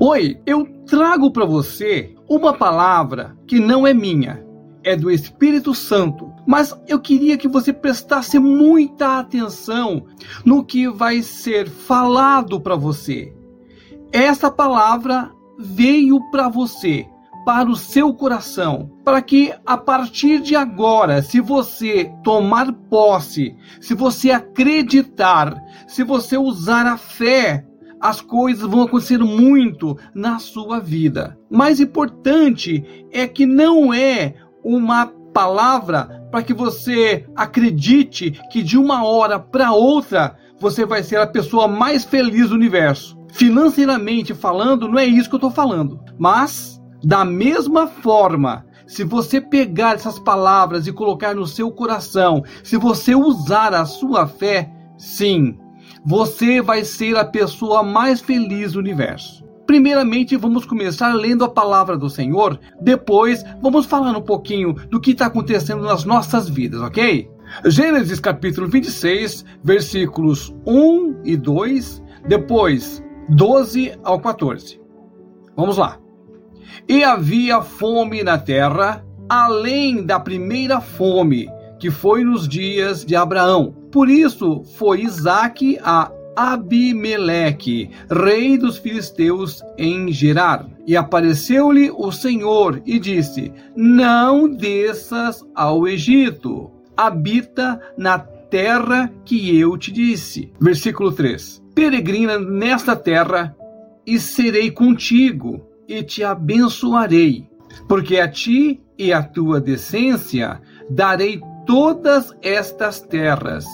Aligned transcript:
Oi, 0.00 0.40
eu 0.46 0.66
trago 0.86 1.30
para 1.30 1.44
você 1.44 2.14
uma 2.28 2.52
palavra 2.52 3.36
que 3.46 3.58
não 3.58 3.86
é 3.86 3.92
minha, 3.92 4.44
é 4.84 4.96
do 4.96 5.10
Espírito 5.10 5.74
Santo. 5.74 6.32
Mas 6.46 6.74
eu 6.86 7.00
queria 7.00 7.36
que 7.36 7.48
você 7.48 7.72
prestasse 7.72 8.38
muita 8.38 9.18
atenção 9.18 10.06
no 10.44 10.64
que 10.64 10.88
vai 10.88 11.22
ser 11.22 11.68
falado 11.68 12.60
para 12.60 12.76
você. 12.76 13.34
Essa 14.12 14.50
palavra 14.50 15.30
veio 15.58 16.18
para 16.30 16.48
você, 16.48 17.06
para 17.44 17.68
o 17.68 17.76
seu 17.76 18.14
coração, 18.14 18.90
para 19.04 19.20
que 19.20 19.52
a 19.66 19.76
partir 19.76 20.40
de 20.40 20.54
agora, 20.54 21.20
se 21.20 21.40
você 21.40 22.10
tomar 22.22 22.72
posse, 22.72 23.54
se 23.80 23.94
você 23.94 24.30
acreditar, 24.30 25.54
se 25.86 26.02
você 26.02 26.38
usar 26.38 26.86
a 26.86 26.96
fé, 26.96 27.67
as 28.00 28.20
coisas 28.20 28.68
vão 28.68 28.82
acontecer 28.82 29.18
muito 29.18 29.96
na 30.14 30.38
sua 30.38 30.80
vida. 30.80 31.38
Mais 31.50 31.80
importante 31.80 33.06
é 33.10 33.26
que 33.26 33.46
não 33.46 33.92
é 33.92 34.34
uma 34.62 35.06
palavra 35.32 36.26
para 36.30 36.42
que 36.42 36.52
você 36.52 37.26
acredite 37.34 38.32
que 38.50 38.62
de 38.62 38.76
uma 38.76 39.04
hora 39.04 39.38
para 39.38 39.72
outra 39.72 40.36
você 40.60 40.84
vai 40.84 41.02
ser 41.02 41.16
a 41.16 41.26
pessoa 41.26 41.68
mais 41.68 42.04
feliz 42.04 42.48
do 42.48 42.54
universo. 42.54 43.16
Financeiramente 43.32 44.34
falando, 44.34 44.88
não 44.88 44.98
é 44.98 45.04
isso 45.04 45.28
que 45.28 45.34
eu 45.34 45.38
estou 45.38 45.50
falando. 45.50 46.00
Mas, 46.18 46.80
da 47.04 47.24
mesma 47.24 47.86
forma, 47.86 48.66
se 48.86 49.04
você 49.04 49.40
pegar 49.40 49.94
essas 49.94 50.18
palavras 50.18 50.86
e 50.86 50.92
colocar 50.92 51.34
no 51.34 51.46
seu 51.46 51.70
coração, 51.70 52.42
se 52.64 52.76
você 52.76 53.14
usar 53.14 53.74
a 53.74 53.84
sua 53.84 54.26
fé, 54.26 54.72
sim, 54.96 55.58
você 56.08 56.62
vai 56.62 56.86
ser 56.86 57.18
a 57.18 57.24
pessoa 57.24 57.82
mais 57.82 58.18
feliz 58.18 58.72
do 58.72 58.78
universo. 58.78 59.44
Primeiramente, 59.66 60.38
vamos 60.38 60.64
começar 60.64 61.12
lendo 61.12 61.44
a 61.44 61.50
palavra 61.50 61.98
do 61.98 62.08
Senhor, 62.08 62.58
depois 62.80 63.44
vamos 63.60 63.84
falar 63.84 64.16
um 64.16 64.22
pouquinho 64.22 64.72
do 64.88 64.98
que 64.98 65.10
está 65.10 65.26
acontecendo 65.26 65.82
nas 65.82 66.06
nossas 66.06 66.48
vidas, 66.48 66.80
ok? 66.80 67.28
Gênesis 67.66 68.20
capítulo 68.20 68.66
26, 68.68 69.44
versículos 69.62 70.54
1 70.66 71.20
e 71.26 71.36
2, 71.36 72.02
depois 72.26 73.04
12 73.28 73.92
ao 74.02 74.18
14. 74.18 74.80
Vamos 75.54 75.76
lá. 75.76 75.98
E 76.88 77.04
havia 77.04 77.60
fome 77.60 78.22
na 78.22 78.38
terra, 78.38 79.04
além 79.28 80.06
da 80.06 80.18
primeira 80.18 80.80
fome, 80.80 81.50
que 81.78 81.90
foi 81.90 82.24
nos 82.24 82.48
dias 82.48 83.04
de 83.04 83.14
Abraão. 83.14 83.77
Por 83.90 84.08
isso 84.08 84.62
foi 84.76 85.02
Isaque 85.02 85.78
a 85.82 86.10
Abimeleque, 86.36 87.90
rei 88.08 88.56
dos 88.56 88.78
filisteus, 88.78 89.60
em 89.76 90.12
Gerar. 90.12 90.68
E 90.86 90.96
apareceu-lhe 90.96 91.90
o 91.90 92.12
Senhor 92.12 92.80
e 92.86 92.98
disse: 92.98 93.52
Não 93.74 94.48
desças 94.48 95.44
ao 95.52 95.88
Egito, 95.88 96.70
habita 96.96 97.80
na 97.96 98.20
terra 98.20 99.12
que 99.24 99.58
eu 99.58 99.76
te 99.76 99.90
disse. 99.90 100.52
Versículo 100.60 101.10
3: 101.10 101.60
Peregrina 101.74 102.38
nesta 102.38 102.94
terra 102.94 103.56
e 104.06 104.18
serei 104.18 104.70
contigo 104.70 105.66
e 105.88 106.02
te 106.02 106.22
abençoarei, 106.22 107.48
porque 107.88 108.18
a 108.18 108.28
ti 108.28 108.80
e 108.96 109.12
a 109.12 109.22
tua 109.22 109.60
descendência 109.60 110.60
darei 110.90 111.40
todas 111.68 112.34
estas 112.40 113.02
terras 113.02 113.66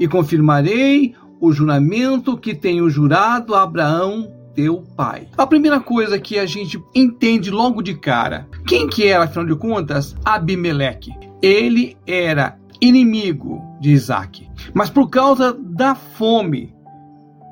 e 0.00 0.08
confirmarei 0.08 1.14
o 1.38 1.52
juramento 1.52 2.38
que 2.38 2.54
tenho 2.54 2.88
jurado 2.88 3.54
a 3.54 3.64
Abraão, 3.64 4.32
teu 4.54 4.82
pai. 4.96 5.28
A 5.36 5.46
primeira 5.46 5.78
coisa 5.78 6.18
que 6.18 6.38
a 6.38 6.46
gente 6.46 6.82
entende 6.94 7.50
logo 7.50 7.82
de 7.82 7.96
cara, 7.96 8.48
quem 8.66 8.88
que 8.88 9.06
era, 9.06 9.24
afinal 9.24 9.44
de 9.44 9.54
contas, 9.56 10.16
Abimeleque? 10.24 11.10
Ele 11.42 11.98
era 12.06 12.58
inimigo 12.80 13.60
de 13.78 13.90
Isaac, 13.90 14.48
mas 14.72 14.88
por 14.88 15.10
causa 15.10 15.52
da 15.52 15.94
fome, 15.94 16.74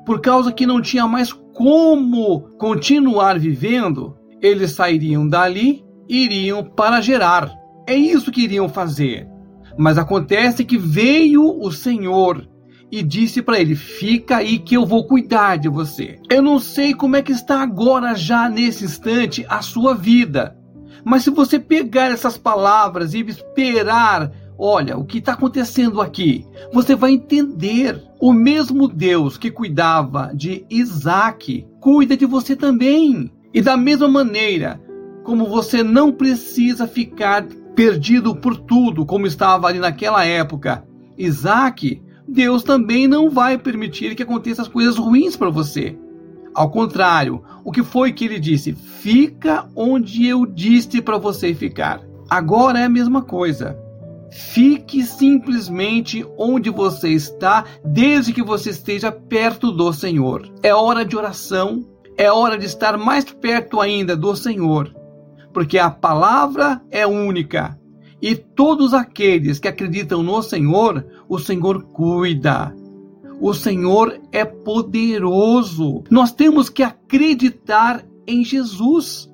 por 0.07 0.21
causa 0.21 0.51
que 0.51 0.65
não 0.65 0.81
tinha 0.81 1.05
mais 1.05 1.31
como 1.31 2.41
continuar 2.57 3.37
vivendo, 3.37 4.17
eles 4.41 4.71
sairiam 4.71 5.27
dali 5.27 5.85
e 6.09 6.25
iriam 6.25 6.63
para 6.63 6.99
Gerar. 6.99 7.53
É 7.85 7.93
isso 7.93 8.31
que 8.31 8.41
iriam 8.41 8.67
fazer. 8.67 9.31
Mas 9.77 9.97
acontece 9.97 10.63
que 10.63 10.77
veio 10.77 11.43
o 11.43 11.71
Senhor 11.71 12.47
e 12.91 13.01
disse 13.01 13.41
para 13.41 13.59
ele: 13.59 13.75
Fica 13.75 14.37
aí 14.37 14.59
que 14.59 14.75
eu 14.75 14.85
vou 14.85 15.07
cuidar 15.07 15.57
de 15.57 15.67
você. 15.67 16.19
Eu 16.29 16.41
não 16.41 16.59
sei 16.59 16.93
como 16.93 17.15
é 17.15 17.21
que 17.21 17.31
está 17.31 17.61
agora, 17.61 18.13
já 18.13 18.47
nesse 18.47 18.85
instante, 18.85 19.45
a 19.49 19.61
sua 19.61 19.95
vida. 19.95 20.55
Mas 21.03 21.23
se 21.23 21.29
você 21.29 21.59
pegar 21.59 22.11
essas 22.11 22.37
palavras 22.37 23.13
e 23.13 23.21
esperar, 23.21 24.31
olha, 24.57 24.97
o 24.97 25.03
que 25.03 25.17
está 25.17 25.33
acontecendo 25.33 26.01
aqui, 26.01 26.45
você 26.71 26.95
vai 26.95 27.11
entender. 27.11 28.01
O 28.19 28.31
mesmo 28.31 28.87
Deus 28.87 29.37
que 29.37 29.51
cuidava 29.51 30.31
de 30.33 30.65
Isaac, 30.69 31.67
cuida 31.81 32.15
de 32.15 32.25
você 32.25 32.55
também. 32.55 33.29
E 33.53 33.61
da 33.61 33.75
mesma 33.75 34.07
maneira, 34.07 34.79
como 35.23 35.47
você 35.47 35.83
não 35.83 36.11
precisa 36.11 36.87
ficar 36.87 37.45
perdido 37.75 38.35
por 38.35 38.57
tudo, 38.57 39.05
como 39.05 39.27
estava 39.27 39.67
ali 39.67 39.79
naquela 39.79 40.23
época, 40.25 40.83
Isaac 41.17 42.01
Deus 42.27 42.63
também 42.63 43.07
não 43.07 43.29
vai 43.29 43.57
permitir 43.57 44.15
que 44.15 44.23
aconteçam 44.23 44.63
as 44.63 44.71
coisas 44.71 44.97
ruins 44.97 45.35
para 45.35 45.49
você. 45.49 45.97
Ao 46.53 46.69
contrário, 46.69 47.43
o 47.63 47.71
que 47.71 47.83
foi 47.83 48.13
que 48.13 48.25
ele 48.25 48.39
disse? 48.39 48.73
Fica 48.73 49.67
onde 49.75 50.25
eu 50.27 50.45
disse 50.45 51.01
para 51.01 51.17
você 51.17 51.53
ficar. 51.53 52.01
Agora 52.29 52.79
é 52.79 52.85
a 52.85 52.89
mesma 52.89 53.21
coisa. 53.21 53.77
Fique 54.31 55.03
simplesmente 55.03 56.25
onde 56.37 56.69
você 56.69 57.09
está, 57.09 57.65
desde 57.85 58.33
que 58.33 58.41
você 58.41 58.69
esteja 58.69 59.11
perto 59.11 59.71
do 59.71 59.91
Senhor. 59.91 60.49
É 60.63 60.73
hora 60.73 61.03
de 61.03 61.15
oração, 61.15 61.85
é 62.17 62.31
hora 62.31 62.57
de 62.57 62.65
estar 62.65 62.97
mais 62.97 63.25
perto 63.25 63.79
ainda 63.81 64.15
do 64.15 64.35
Senhor, 64.35 64.91
porque 65.53 65.77
a 65.77 65.89
palavra 65.89 66.81
é 66.89 67.05
única 67.05 67.77
e 68.23 68.35
todos 68.35 68.93
aqueles 68.93 69.59
que 69.59 69.67
acreditam 69.67 70.23
no 70.23 70.41
Senhor, 70.41 71.05
o 71.27 71.37
Senhor 71.37 71.83
cuida. 71.83 72.73
O 73.41 73.53
Senhor 73.53 74.17
é 74.31 74.45
poderoso. 74.45 76.05
Nós 76.09 76.31
temos 76.31 76.69
que 76.69 76.81
acreditar 76.81 78.01
em 78.25 78.41
Jesus. 78.41 79.29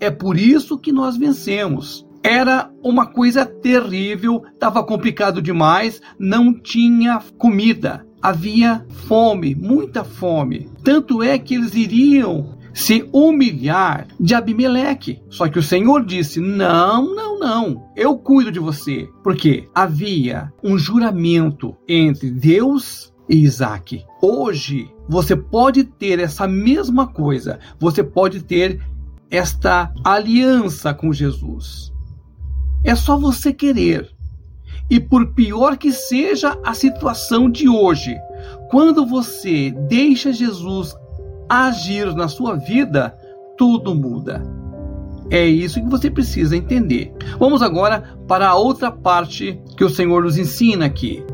É 0.00 0.10
por 0.10 0.36
isso 0.36 0.76
que 0.76 0.90
nós 0.90 1.16
vencemos. 1.16 2.04
Era 2.20 2.68
uma 2.82 3.06
coisa 3.06 3.46
terrível, 3.46 4.42
estava 4.52 4.82
complicado 4.82 5.40
demais, 5.40 6.02
não 6.18 6.52
tinha 6.52 7.22
comida, 7.38 8.04
havia 8.20 8.84
fome, 9.06 9.54
muita 9.54 10.02
fome. 10.02 10.68
Tanto 10.82 11.22
é 11.22 11.38
que 11.38 11.54
eles 11.54 11.76
iriam 11.76 12.58
se 12.76 13.08
humilhar 13.10 14.06
de 14.20 14.34
Abimeleque. 14.34 15.22
Só 15.30 15.48
que 15.48 15.58
o 15.58 15.62
Senhor 15.62 16.04
disse: 16.04 16.38
Não, 16.40 17.14
não, 17.14 17.38
não, 17.38 17.90
eu 17.96 18.18
cuido 18.18 18.52
de 18.52 18.58
você. 18.60 19.08
Porque 19.24 19.66
havia 19.74 20.52
um 20.62 20.76
juramento 20.76 21.74
entre 21.88 22.30
Deus 22.30 23.14
e 23.30 23.36
Isaac. 23.36 24.04
Hoje 24.20 24.90
você 25.08 25.34
pode 25.34 25.84
ter 25.84 26.18
essa 26.18 26.46
mesma 26.46 27.06
coisa, 27.06 27.58
você 27.80 28.04
pode 28.04 28.42
ter 28.42 28.78
esta 29.30 29.90
aliança 30.04 30.92
com 30.92 31.14
Jesus. 31.14 31.90
É 32.84 32.94
só 32.94 33.16
você 33.16 33.54
querer. 33.54 34.10
E 34.90 35.00
por 35.00 35.32
pior 35.32 35.78
que 35.78 35.90
seja 35.90 36.60
a 36.62 36.74
situação 36.74 37.50
de 37.50 37.68
hoje, 37.68 38.14
quando 38.70 39.06
você 39.06 39.70
deixa 39.88 40.30
Jesus 40.30 40.94
agir 41.48 42.14
na 42.14 42.28
sua 42.28 42.56
vida, 42.56 43.16
tudo 43.56 43.94
muda. 43.94 44.42
É 45.30 45.44
isso 45.44 45.80
que 45.80 45.88
você 45.88 46.10
precisa 46.10 46.56
entender. 46.56 47.12
Vamos 47.38 47.62
agora 47.62 48.16
para 48.28 48.48
a 48.48 48.54
outra 48.54 48.92
parte 48.92 49.60
que 49.76 49.84
o 49.84 49.90
Senhor 49.90 50.22
nos 50.22 50.38
ensina 50.38 50.86
aqui. 50.86 51.24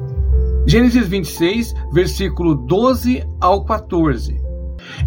Gênesis 0.66 1.06
26, 1.06 1.74
versículo 1.92 2.54
12 2.54 3.22
ao 3.40 3.64
14. 3.64 4.40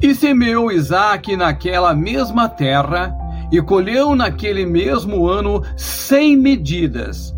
E 0.02 0.14
semeou 0.14 0.72
Isaac 0.72 1.36
naquela 1.36 1.94
mesma 1.96 2.48
terra, 2.48 3.14
e 3.52 3.62
colheu 3.62 4.16
naquele 4.16 4.66
mesmo 4.66 5.28
ano 5.28 5.62
cem 5.78 6.36
medidas, 6.36 7.34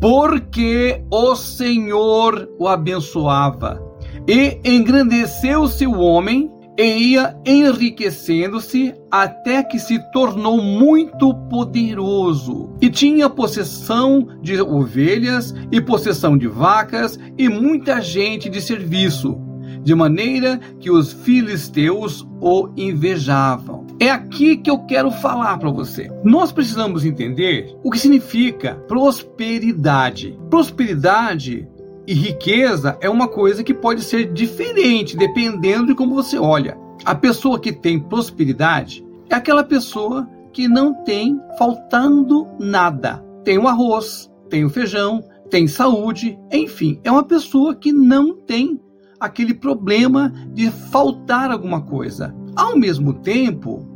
porque 0.00 1.02
o 1.10 1.34
Senhor 1.36 2.48
o 2.58 2.66
abençoava. 2.66 3.80
E 4.26 4.58
engrandeceu-se 4.64 5.86
o 5.86 5.98
homem, 5.98 6.50
e 6.80 7.12
ia 7.12 7.36
enriquecendo-se 7.44 8.94
até 9.10 9.62
que 9.62 9.78
se 9.78 9.98
tornou 10.12 10.62
muito 10.62 11.34
poderoso 11.50 12.70
e 12.80 12.88
tinha 12.88 13.28
possessão 13.28 14.26
de 14.40 14.58
ovelhas 14.62 15.54
e 15.70 15.78
possessão 15.78 16.38
de 16.38 16.48
vacas 16.48 17.18
e 17.36 17.50
muita 17.50 18.00
gente 18.00 18.48
de 18.48 18.62
serviço. 18.62 19.38
de 19.82 19.94
maneira 19.94 20.60
que 20.78 20.90
os 20.90 21.10
filisteus 21.10 22.26
o 22.38 22.68
invejavam. 22.76 23.86
É 23.98 24.10
aqui 24.10 24.58
que 24.58 24.70
eu 24.70 24.80
quero 24.80 25.10
falar 25.10 25.56
para 25.56 25.70
você. 25.70 26.10
Nós 26.22 26.52
precisamos 26.52 27.02
entender 27.02 27.74
o 27.82 27.90
que 27.90 27.98
significa 27.98 28.74
prosperidade. 28.86 30.38
Prosperidade 30.50 31.66
e 32.06 32.14
riqueza 32.14 32.96
é 33.00 33.08
uma 33.08 33.28
coisa 33.28 33.62
que 33.62 33.74
pode 33.74 34.02
ser 34.02 34.32
diferente 34.32 35.16
dependendo 35.16 35.86
de 35.86 35.94
como 35.94 36.14
você 36.14 36.38
olha. 36.38 36.78
A 37.04 37.14
pessoa 37.14 37.58
que 37.58 37.72
tem 37.72 37.98
prosperidade 37.98 39.04
é 39.28 39.34
aquela 39.34 39.64
pessoa 39.64 40.28
que 40.52 40.68
não 40.68 40.92
tem 41.04 41.40
faltando 41.58 42.46
nada. 42.58 43.24
Tem 43.44 43.58
o 43.58 43.68
arroz, 43.68 44.30
tem 44.48 44.64
o 44.64 44.70
feijão, 44.70 45.22
tem 45.48 45.66
saúde, 45.66 46.38
enfim, 46.52 47.00
é 47.04 47.10
uma 47.10 47.24
pessoa 47.24 47.74
que 47.74 47.92
não 47.92 48.36
tem 48.36 48.80
aquele 49.18 49.54
problema 49.54 50.32
de 50.52 50.70
faltar 50.70 51.50
alguma 51.50 51.82
coisa. 51.82 52.34
Ao 52.56 52.76
mesmo 52.76 53.14
tempo, 53.14 53.86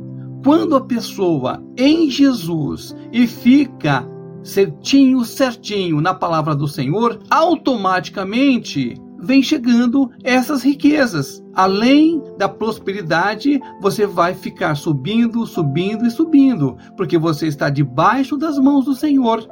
quando 0.43 0.75
a 0.75 0.81
pessoa 0.81 1.63
em 1.77 2.09
Jesus 2.09 2.95
e 3.11 3.25
fica 3.25 4.07
certinho, 4.45 5.25
certinho 5.25 5.99
na 5.99 6.13
palavra 6.13 6.55
do 6.55 6.67
Senhor, 6.67 7.19
automaticamente 7.29 8.93
vem 9.19 9.41
chegando 9.41 10.11
essas 10.23 10.61
riquezas. 10.61 11.43
Além 11.53 12.21
da 12.37 12.47
prosperidade, 12.47 13.59
você 13.81 14.05
vai 14.05 14.35
ficar 14.35 14.75
subindo, 14.75 15.45
subindo 15.47 16.05
e 16.05 16.11
subindo, 16.11 16.77
porque 16.95 17.17
você 17.17 17.47
está 17.47 17.69
debaixo 17.69 18.37
das 18.37 18.59
mãos 18.59 18.85
do 18.85 18.93
Senhor. 18.93 19.45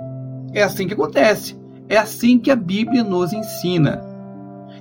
É 0.53 0.61
assim 0.61 0.87
que 0.87 0.93
acontece. 0.93 1.57
É 1.89 1.97
assim 1.97 2.37
que 2.37 2.51
a 2.51 2.55
Bíblia 2.55 3.03
nos 3.03 3.33
ensina. 3.33 4.01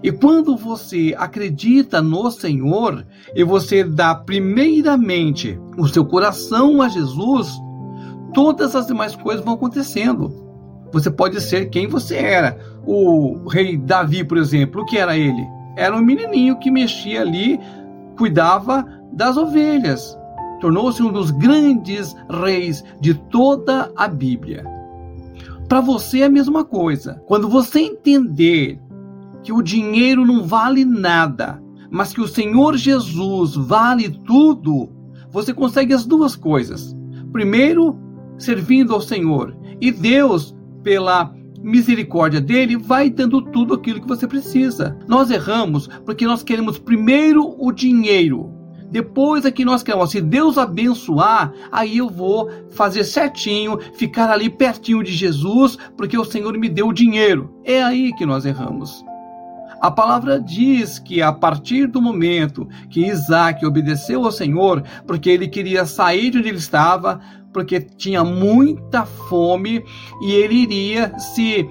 E 0.02 0.10
quando 0.10 0.56
você 0.56 1.14
acredita 1.16 2.02
no 2.02 2.30
Senhor 2.30 3.06
e 3.34 3.44
você 3.44 3.84
dá 3.84 4.14
primeiramente 4.14 5.58
o 5.78 5.86
seu 5.86 6.04
coração 6.04 6.82
a 6.82 6.88
Jesus, 6.88 7.48
todas 8.32 8.74
as 8.74 8.86
demais 8.86 9.14
coisas 9.14 9.44
vão 9.44 9.54
acontecendo. 9.54 10.32
Você 10.92 11.10
pode 11.10 11.40
ser 11.40 11.70
quem 11.70 11.86
você 11.86 12.16
era. 12.16 12.58
O 12.86 13.48
rei 13.48 13.76
Davi, 13.76 14.24
por 14.24 14.36
exemplo, 14.36 14.82
o 14.82 14.84
que 14.84 14.98
era 14.98 15.16
ele? 15.16 15.42
Era 15.76 15.96
um 15.96 16.02
menininho 16.02 16.58
que 16.58 16.70
mexia 16.70 17.22
ali, 17.22 17.58
cuidava 18.16 18.86
das 19.12 19.36
ovelhas. 19.36 20.18
Tornou-se 20.60 21.02
um 21.02 21.10
dos 21.10 21.30
grandes 21.30 22.14
reis 22.28 22.84
de 23.00 23.14
toda 23.14 23.90
a 23.96 24.06
Bíblia. 24.06 24.64
Para 25.68 25.80
você 25.80 26.20
é 26.20 26.24
a 26.24 26.30
mesma 26.30 26.64
coisa. 26.64 27.22
Quando 27.26 27.48
você 27.48 27.80
entender 27.80 28.78
que 29.42 29.52
o 29.52 29.62
dinheiro 29.62 30.26
não 30.26 30.44
vale 30.44 30.84
nada, 30.84 31.60
mas 31.90 32.12
que 32.12 32.20
o 32.20 32.28
Senhor 32.28 32.76
Jesus 32.76 33.56
vale 33.56 34.10
tudo, 34.10 34.90
você 35.30 35.52
consegue 35.52 35.94
as 35.94 36.04
duas 36.04 36.36
coisas. 36.36 36.94
Primeiro, 37.32 37.98
servindo 38.42 38.92
ao 38.92 39.00
Senhor, 39.00 39.56
e 39.80 39.90
Deus, 39.90 40.54
pela 40.82 41.32
misericórdia 41.62 42.40
dele, 42.40 42.76
vai 42.76 43.08
dando 43.08 43.40
tudo 43.40 43.74
aquilo 43.74 44.00
que 44.00 44.08
você 44.08 44.26
precisa. 44.26 44.96
Nós 45.06 45.30
erramos 45.30 45.88
porque 46.04 46.26
nós 46.26 46.42
queremos 46.42 46.78
primeiro 46.78 47.54
o 47.58 47.70
dinheiro. 47.70 48.52
Depois 48.90 49.46
é 49.46 49.50
que 49.50 49.64
nós 49.64 49.82
queremos, 49.82 50.10
se 50.10 50.20
Deus 50.20 50.58
abençoar, 50.58 51.50
aí 51.70 51.96
eu 51.96 52.10
vou 52.10 52.50
fazer 52.72 53.04
certinho, 53.04 53.78
ficar 53.94 54.28
ali 54.28 54.50
pertinho 54.50 55.02
de 55.02 55.12
Jesus, 55.12 55.78
porque 55.96 56.18
o 56.18 56.24
Senhor 56.24 56.58
me 56.58 56.68
deu 56.68 56.88
o 56.88 56.92
dinheiro. 56.92 57.56
É 57.64 57.82
aí 57.82 58.12
que 58.14 58.26
nós 58.26 58.44
erramos. 58.44 59.02
A 59.80 59.90
palavra 59.90 60.38
diz 60.38 60.98
que 60.98 61.20
a 61.22 61.32
partir 61.32 61.88
do 61.88 62.00
momento 62.00 62.68
que 62.88 63.04
Isaac 63.04 63.64
obedeceu 63.66 64.24
ao 64.24 64.30
Senhor, 64.30 64.84
porque 65.06 65.28
ele 65.28 65.48
queria 65.48 65.84
sair 65.86 66.30
de 66.30 66.38
onde 66.38 66.48
ele 66.50 66.58
estava, 66.58 67.18
porque 67.52 67.80
tinha 67.80 68.24
muita 68.24 69.04
fome 69.04 69.84
e 70.22 70.32
ele 70.32 70.54
iria 70.54 71.16
se 71.18 71.68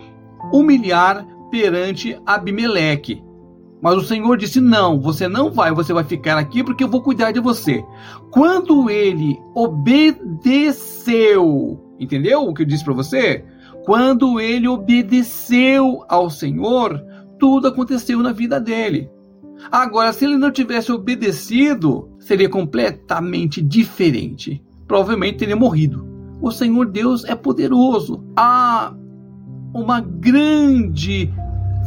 humilhar 0.53 1.25
perante 1.49 2.17
Abimeleque. 2.25 3.23
Mas 3.81 3.95
o 3.95 4.03
Senhor 4.03 4.37
disse: 4.37 4.61
Não, 4.61 5.01
você 5.01 5.27
não 5.27 5.51
vai, 5.51 5.73
você 5.73 5.91
vai 5.91 6.03
ficar 6.03 6.37
aqui 6.37 6.63
porque 6.63 6.83
eu 6.83 6.87
vou 6.87 7.01
cuidar 7.01 7.31
de 7.31 7.39
você. 7.39 7.83
Quando 8.29 8.89
ele 8.89 9.39
obedeceu, 9.55 11.15
entendeu 11.99 12.43
o 12.43 12.53
que 12.53 12.61
eu 12.61 12.67
disse 12.67 12.83
para 12.85 12.93
você? 12.93 13.43
Quando 13.83 14.39
ele 14.39 14.67
obedeceu 14.67 16.05
ao 16.07 16.29
Senhor, 16.29 17.03
tudo 17.39 17.67
aconteceu 17.67 18.19
na 18.19 18.31
vida 18.31 18.59
dele. 18.59 19.09
Agora, 19.71 20.13
se 20.13 20.25
ele 20.25 20.37
não 20.37 20.51
tivesse 20.51 20.91
obedecido, 20.91 22.09
seria 22.19 22.49
completamente 22.49 23.61
diferente. 23.61 24.63
Provavelmente 24.91 25.37
teria 25.37 25.55
morrido. 25.55 26.05
O 26.41 26.51
Senhor 26.51 26.85
Deus 26.85 27.23
é 27.23 27.33
poderoso. 27.33 28.25
Há 28.35 28.93
uma 29.73 30.01
grande 30.01 31.33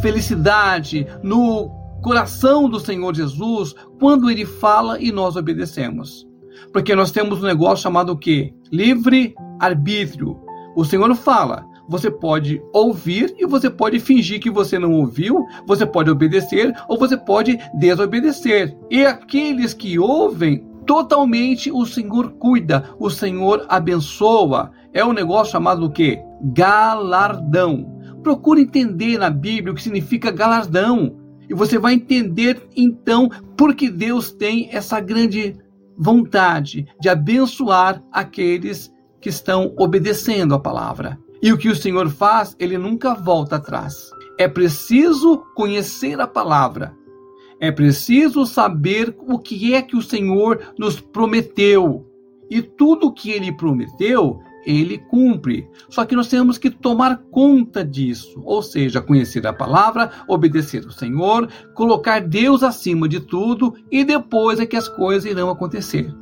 felicidade 0.01 1.06
no 1.23 1.69
coração 2.03 2.67
do 2.67 2.81
Senhor 2.81 3.15
Jesus 3.15 3.75
quando 4.01 4.31
ele 4.31 4.47
fala 4.47 4.99
e 4.99 5.12
nós 5.12 5.37
obedecemos. 5.37 6.27
Porque 6.73 6.95
nós 6.95 7.11
temos 7.11 7.43
um 7.43 7.47
negócio 7.47 7.83
chamado 7.83 8.12
o 8.12 8.17
quê? 8.17 8.55
Livre 8.73 9.35
arbítrio. 9.61 10.41
O 10.75 10.83
Senhor 10.83 11.15
fala: 11.15 11.62
você 11.87 12.11
pode 12.11 12.62
ouvir 12.73 13.35
e 13.39 13.45
você 13.45 13.69
pode 13.69 14.00
fingir 14.00 14.41
que 14.41 14.50
você 14.50 14.79
não 14.79 14.93
ouviu, 14.93 15.45
você 15.67 15.85
pode 15.85 16.09
obedecer 16.09 16.75
ou 16.89 16.99
você 16.99 17.19
pode 17.19 17.59
desobedecer. 17.75 18.75
E 18.91 19.05
aqueles 19.05 19.75
que 19.75 19.99
ouvem, 19.99 20.67
totalmente 20.87 21.71
o 21.71 21.85
Senhor 21.87 22.33
cuida, 22.33 22.91
o 22.99 23.11
Senhor 23.11 23.65
abençoa. 23.69 24.71
É 24.93 25.05
um 25.05 25.13
negócio 25.13 25.53
chamado 25.53 25.87
o 25.87 25.91
quê? 25.91 26.23
Galardão. 26.53 28.01
Procure 28.23 28.63
entender 28.63 29.19
na 29.19 29.31
Bíblia 29.31 29.73
o 29.73 29.75
que 29.75 29.83
significa 29.83 30.31
galardão. 30.31 31.17
E 31.49 31.55
você 31.55 31.79
vai 31.79 31.95
entender 31.95 32.67
então 32.77 33.29
por 33.57 33.75
que 33.75 33.91
Deus 33.91 34.33
tem 34.33 34.69
essa 34.73 34.99
grande 35.01 35.57
vontade 35.97 36.87
de 37.01 37.09
abençoar 37.09 38.03
aqueles 38.11 38.93
que 39.21 39.29
estão 39.29 39.75
obedecendo 39.79 40.55
a 40.55 40.61
palavra. 40.61 41.19
E 41.43 41.53
o 41.53 41.59
que 41.59 41.69
o 41.69 41.77
Senhor 41.77 42.09
faz, 42.09 42.57
ele 42.59 42.79
nunca 42.79 43.15
volta 43.15 43.57
atrás. 43.57 44.11
É 44.39 44.49
preciso 44.49 45.45
conhecer 45.55 46.21
a 46.21 46.27
palavra. 46.27 46.97
É 47.64 47.72
preciso 47.72 48.44
saber 48.44 49.16
o 49.26 49.38
que 49.38 49.72
é 49.72 49.81
que 49.81 49.96
o 49.96 50.02
Senhor 50.02 50.75
nos 50.78 51.00
prometeu. 51.00 52.06
E 52.50 52.61
tudo 52.61 53.06
o 53.06 53.11
que 53.11 53.31
ele 53.31 53.50
prometeu, 53.56 54.38
ele 54.66 54.99
cumpre. 54.99 55.66
Só 55.88 56.04
que 56.04 56.14
nós 56.14 56.28
temos 56.28 56.59
que 56.59 56.68
tomar 56.68 57.23
conta 57.30 57.83
disso, 57.83 58.38
ou 58.44 58.62
seja, 58.62 59.00
conhecer 59.00 59.47
a 59.47 59.52
palavra, 59.54 60.11
obedecer 60.28 60.85
ao 60.85 60.90
Senhor, 60.90 61.49
colocar 61.73 62.21
Deus 62.21 62.62
acima 62.62 63.09
de 63.09 63.18
tudo 63.18 63.75
e 63.90 64.04
depois 64.04 64.61
é 64.61 64.66
que 64.66 64.76
as 64.76 64.87
coisas 64.87 65.25
irão 65.25 65.49
acontecer. 65.49 66.14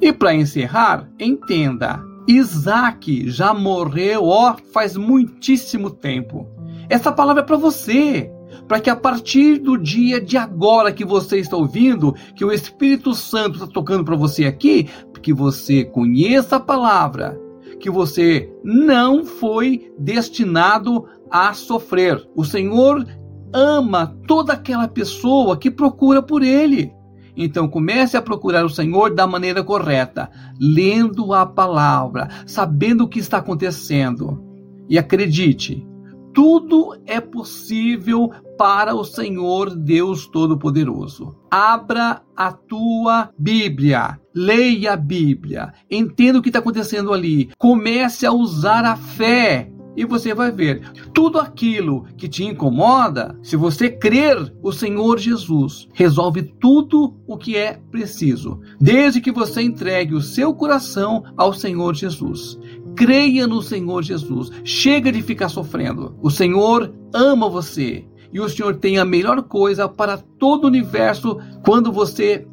E 0.00 0.12
para 0.12 0.34
encerrar, 0.34 1.08
entenda, 1.20 2.04
Isaac 2.26 3.30
já 3.30 3.54
morreu, 3.54 4.24
ó, 4.24 4.56
faz 4.72 4.96
muitíssimo 4.96 5.88
tempo. 5.88 6.48
Essa 6.88 7.12
palavra 7.12 7.44
é 7.44 7.46
para 7.46 7.56
você, 7.56 8.28
para 8.70 8.78
que 8.78 8.88
a 8.88 8.94
partir 8.94 9.58
do 9.58 9.76
dia 9.76 10.20
de 10.20 10.36
agora 10.36 10.92
que 10.92 11.04
você 11.04 11.40
está 11.40 11.56
ouvindo, 11.56 12.14
que 12.36 12.44
o 12.44 12.52
Espírito 12.52 13.14
Santo 13.14 13.54
está 13.54 13.66
tocando 13.66 14.04
para 14.04 14.14
você 14.14 14.44
aqui, 14.44 14.88
que 15.20 15.32
você 15.32 15.84
conheça 15.84 16.54
a 16.54 16.60
palavra, 16.60 17.36
que 17.80 17.90
você 17.90 18.48
não 18.62 19.24
foi 19.24 19.92
destinado 19.98 21.04
a 21.28 21.52
sofrer. 21.52 22.24
O 22.36 22.44
Senhor 22.44 23.04
ama 23.52 24.16
toda 24.28 24.52
aquela 24.52 24.86
pessoa 24.86 25.56
que 25.56 25.68
procura 25.68 26.22
por 26.22 26.40
Ele. 26.40 26.92
Então 27.36 27.66
comece 27.66 28.16
a 28.16 28.22
procurar 28.22 28.64
o 28.64 28.70
Senhor 28.70 29.12
da 29.12 29.26
maneira 29.26 29.64
correta, 29.64 30.30
lendo 30.60 31.34
a 31.34 31.44
palavra, 31.44 32.28
sabendo 32.46 33.02
o 33.02 33.08
que 33.08 33.18
está 33.18 33.38
acontecendo. 33.38 34.40
E 34.88 34.96
acredite, 34.96 35.84
tudo 36.32 36.96
é 37.06 37.20
possível 37.20 38.30
para 38.58 38.94
o 38.94 39.04
Senhor 39.04 39.74
Deus 39.74 40.26
Todo-Poderoso. 40.26 41.36
Abra 41.50 42.22
a 42.36 42.52
tua 42.52 43.30
Bíblia, 43.38 44.20
leia 44.34 44.92
a 44.92 44.96
Bíblia, 44.96 45.72
entenda 45.90 46.38
o 46.38 46.42
que 46.42 46.48
está 46.48 46.58
acontecendo 46.58 47.12
ali, 47.12 47.50
comece 47.58 48.26
a 48.26 48.32
usar 48.32 48.84
a 48.84 48.96
fé 48.96 49.70
e 49.96 50.04
você 50.04 50.32
vai 50.32 50.50
ver 50.50 50.80
tudo 51.12 51.38
aquilo 51.38 52.04
que 52.16 52.28
te 52.28 52.44
incomoda. 52.44 53.38
Se 53.42 53.56
você 53.56 53.90
crer, 53.90 54.36
o 54.62 54.72
Senhor 54.72 55.18
Jesus 55.18 55.88
resolve 55.92 56.42
tudo 56.42 57.16
o 57.26 57.36
que 57.36 57.56
é 57.56 57.80
preciso, 57.90 58.60
desde 58.80 59.20
que 59.20 59.32
você 59.32 59.62
entregue 59.62 60.14
o 60.14 60.20
seu 60.20 60.54
coração 60.54 61.24
ao 61.36 61.52
Senhor 61.52 61.94
Jesus. 61.94 62.58
Creia 62.96 63.46
no 63.46 63.62
Senhor 63.62 64.02
Jesus. 64.02 64.50
Chega 64.64 65.10
de 65.10 65.22
ficar 65.22 65.48
sofrendo. 65.48 66.16
O 66.22 66.30
Senhor 66.30 66.92
ama 67.14 67.48
você 67.48 68.04
E 68.32 68.40
o 68.40 68.48
Senhor 68.48 68.76
tem 68.76 68.98
a 68.98 69.04
melhor 69.04 69.42
coisa 69.42 69.88
para 69.88 70.16
todo 70.16 70.64
o 70.64 70.68
universo 70.68 71.38
quando 71.64 71.90
você 71.90 72.46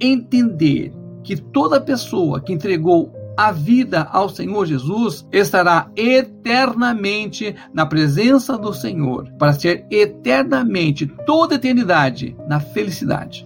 entender 0.00 0.92
que 1.24 1.36
toda 1.36 1.80
pessoa 1.80 2.40
que 2.40 2.52
entregou 2.52 3.12
a 3.36 3.50
vida 3.50 4.08
ao 4.12 4.28
Senhor 4.28 4.64
Jesus 4.66 5.26
estará 5.32 5.90
eternamente 5.96 7.54
na 7.72 7.84
presença 7.84 8.56
do 8.56 8.72
Senhor, 8.72 9.28
para 9.38 9.52
ser 9.52 9.86
eternamente, 9.90 11.06
toda 11.26 11.56
eternidade, 11.56 12.36
na 12.48 12.60
felicidade. 12.60 13.44